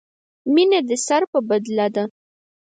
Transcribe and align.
مینه 0.53 0.79
دې 0.87 0.97
سر 1.05 1.21
په 1.31 1.39
بدله 1.49 1.87
ده. 1.95 2.03